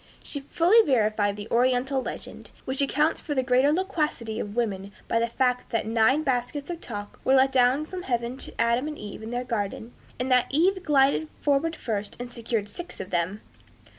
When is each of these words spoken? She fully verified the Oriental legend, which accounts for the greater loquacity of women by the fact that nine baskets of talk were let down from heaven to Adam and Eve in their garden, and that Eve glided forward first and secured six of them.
She 0.23 0.39
fully 0.39 0.81
verified 0.83 1.35
the 1.37 1.47
Oriental 1.51 2.01
legend, 2.01 2.49
which 2.65 2.81
accounts 2.81 3.21
for 3.21 3.35
the 3.35 3.43
greater 3.43 3.71
loquacity 3.71 4.39
of 4.39 4.55
women 4.55 4.91
by 5.07 5.19
the 5.19 5.27
fact 5.27 5.69
that 5.69 5.85
nine 5.85 6.23
baskets 6.23 6.71
of 6.71 6.81
talk 6.81 7.19
were 7.23 7.35
let 7.35 7.51
down 7.51 7.85
from 7.85 8.01
heaven 8.01 8.35
to 8.37 8.59
Adam 8.59 8.87
and 8.87 8.97
Eve 8.97 9.21
in 9.21 9.29
their 9.29 9.43
garden, 9.43 9.93
and 10.19 10.31
that 10.31 10.47
Eve 10.49 10.81
glided 10.81 11.29
forward 11.39 11.75
first 11.75 12.17
and 12.19 12.31
secured 12.31 12.67
six 12.67 12.99
of 12.99 13.11
them. 13.11 13.41